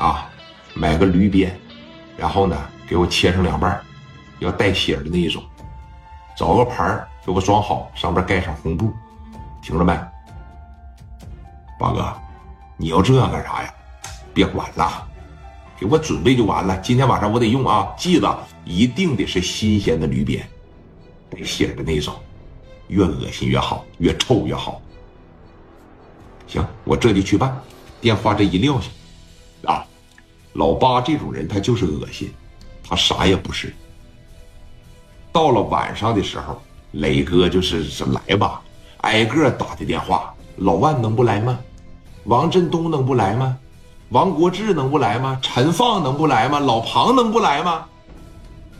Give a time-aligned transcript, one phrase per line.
[0.00, 0.26] 啊，
[0.72, 1.54] 买个驴鞭，
[2.16, 2.56] 然后呢
[2.88, 3.78] 给我切成两半
[4.38, 5.42] 要带血的那一种，
[6.34, 8.90] 找个盘给我装好，上边盖上红布，
[9.62, 9.92] 听着没？
[11.78, 12.14] 八哥，
[12.78, 13.74] 你要这干啥呀？
[14.32, 15.06] 别管了，
[15.78, 16.78] 给我准备就完了。
[16.78, 20.48] 今天晚上我得用啊，记得一定得是新鲜的驴鞭，
[21.28, 22.14] 带血的那种，
[22.88, 24.80] 越恶心越好，越臭越好。
[26.46, 27.54] 行，我这就去办。
[28.00, 28.88] 电话这一撂下，
[30.54, 32.32] 老八这种人他就是恶心，
[32.82, 33.74] 他啥也不是。
[35.32, 36.60] 到了晚上的时候，
[36.92, 38.60] 磊哥就是是来吧，
[38.98, 40.34] 挨个打的电话。
[40.56, 41.58] 老万能不来吗？
[42.24, 43.56] 王振东能不来吗？
[44.10, 45.38] 王国志能不来吗？
[45.40, 46.58] 陈放能不来吗？
[46.58, 47.86] 老庞能不来吗？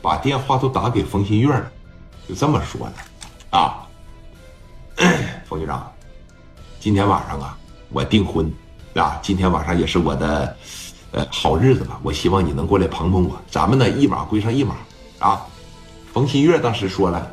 [0.00, 1.70] 把电话都打给冯新月了，
[2.28, 3.86] 就这么说的啊。
[5.46, 5.92] 冯局长，
[6.80, 7.56] 今天晚上啊，
[7.90, 8.50] 我订婚
[8.94, 10.56] 啊，今天晚上也是我的
[11.12, 11.98] 呃好日子吧。
[12.02, 14.76] 我希望你能过来捧捧我，咱们呢一码归上一码
[15.18, 15.46] 啊。
[16.12, 17.30] 冯新月当时说了，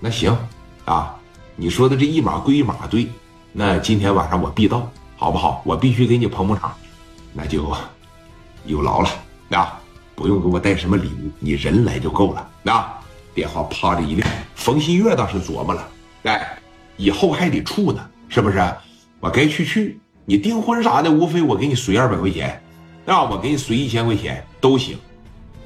[0.00, 0.36] 那行
[0.84, 1.14] 啊，
[1.56, 3.08] 你说的这一码归一码对，
[3.52, 4.90] 那今天晚上我必到。
[5.20, 5.60] 好不好？
[5.64, 6.72] 我必须给你捧捧场，
[7.32, 7.74] 那就
[8.66, 9.10] 有劳了
[9.50, 9.80] 啊！
[10.14, 13.00] 不用给我带什么礼物，你人来就够了啊！
[13.34, 15.88] 电话啪的一撂，冯新月倒是琢磨了，
[16.22, 16.56] 哎，
[16.96, 18.64] 以后还得处呢，是不是？
[19.18, 22.62] 我该去去，你订婚啥的，无非我给你随二百块钱，
[23.08, 24.98] 让，我给你随一千块钱都行。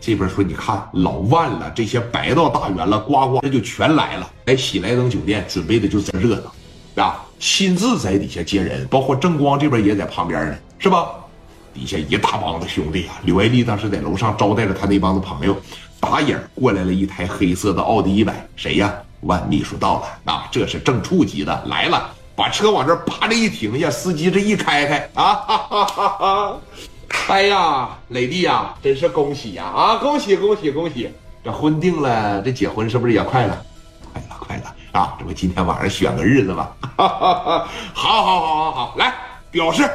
[0.00, 6.40] 这边说，你看老万了，这些白道大员了，呱呱这就全来了，来喜来登酒店准备的就真热
[6.94, 7.20] 闹，啊！
[7.40, 11.08] 亲自在底下接人，包括正光这边也在旁边呢，是吧？
[11.74, 13.18] 底下一大帮子兄弟啊！
[13.24, 15.56] 刘爱丽当时在楼上招待着他那帮子朋友，
[15.98, 18.94] 打眼过来了一台黑色的奥迪一百，谁呀？
[19.22, 20.48] 万秘书到了啊！
[20.52, 25.34] 这是正处级的来了，把车往这啪的一停下，司机这一开开啊！
[25.34, 26.60] 哈哈哈哈
[27.32, 29.64] 哎呀，磊弟呀，真是恭喜呀！
[29.64, 31.10] 啊，恭喜恭喜恭喜！
[31.42, 33.64] 这婚定了，这结婚是不是也快了？
[34.12, 34.74] 快了快了！
[34.92, 36.68] 啊，这不今天晚上选个日子吗？
[36.94, 39.14] 好，好，好，好，好，来
[39.50, 39.90] 表示。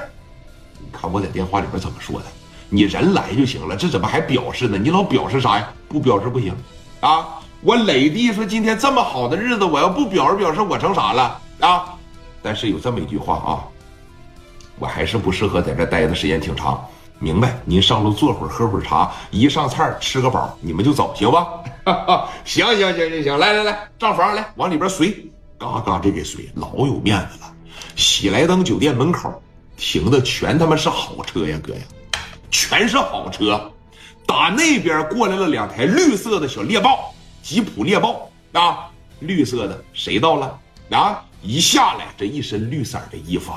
[0.80, 2.26] 你看我在电话里边怎么说的？
[2.70, 4.76] 你人来就行了，这怎么还表示呢？
[4.76, 5.70] 你老表示啥呀？
[5.88, 6.56] 不表示不行
[7.02, 7.38] 啊！
[7.62, 11.86] 我磊弟说今天这么好的日子，我要不表示表示，我成啥了啊？
[12.42, 13.62] 但是有这么一句话啊，
[14.80, 16.84] 我还是不适合在这待的时间挺长。
[17.19, 17.59] 明白？
[17.66, 21.47] 您上楼坐会儿，喝会儿茶，一上菜吃个饱，你们就走，行吧？
[22.45, 25.11] 行行行行行，来来来，账房来，往里边随，
[25.57, 27.53] 嘎嘎这给随，老有面子了。
[27.95, 29.41] 喜来登酒店门口
[29.75, 31.81] 停的全他妈是好车呀，哥呀，
[32.51, 33.72] 全是好车。
[34.25, 38.89] 打那边过来了两台绿色的小猎豹，吉普猎豹啊，
[39.19, 40.59] 绿色的，谁到了
[40.91, 41.23] 啊？
[41.41, 43.53] 一下来这一身绿色的衣服。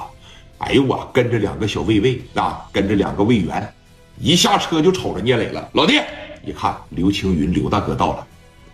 [0.61, 3.75] 哎呦我跟着两个小卫卫啊，跟着两个卫员，
[4.19, 5.67] 一下车就瞅着聂磊了。
[5.73, 5.99] 老弟
[6.45, 8.27] 一看刘青云刘大哥到了，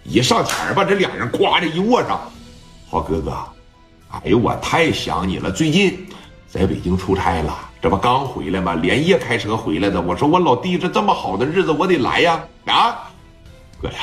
[0.03, 2.21] 一上前把这俩人咵的一握上。
[2.91, 3.37] 好哥哥，
[4.11, 6.07] 哎呦我太想你了，最近
[6.49, 8.75] 在北京出差了，这不刚回来吗？
[8.75, 10.01] 连夜开车回来的。
[10.01, 13.09] 我说我老弟这这么好的日子我得来呀啊，
[13.81, 13.95] 哥呀，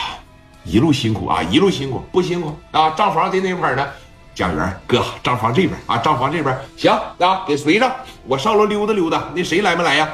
[0.64, 2.92] 一路辛苦啊，一路辛苦不辛苦啊？
[2.92, 3.86] 账房在哪块呢？
[4.36, 7.92] 蒋元哥，账房这边啊，账房这边行啊，给随上。
[8.26, 9.30] 我上楼溜达溜达。
[9.36, 10.10] 那谁来没来呀？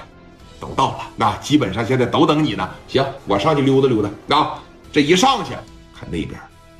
[0.59, 2.69] 都到了，那基本上现在都等你呢。
[2.87, 4.59] 行，我上去溜达溜达啊。
[4.91, 5.51] 这一上去，
[5.97, 6.31] 看那边，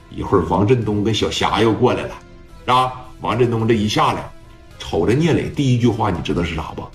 [0.10, 2.94] 一会儿王振东跟小霞又过来了，啊。
[3.22, 4.30] 王振东这一下来，
[4.78, 6.86] 瞅着聂磊，第一句话你知道是啥不？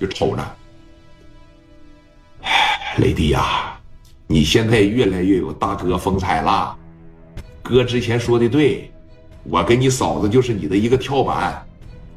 [0.00, 0.42] 就瞅着，
[2.96, 3.78] 磊弟呀，
[4.26, 6.74] 你现在越来越有大哥风采了。
[7.62, 8.90] 哥之前说的对。
[9.48, 11.64] 我跟你嫂子就是你的一个跳板，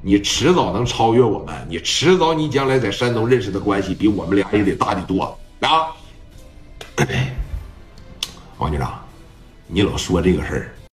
[0.01, 5.93] 你迟早能超越我们，你迟早你将来在山东认识的关系比我们俩也得大得多啊！
[8.57, 8.99] 王局长，
[9.67, 10.73] 你老说这个事儿。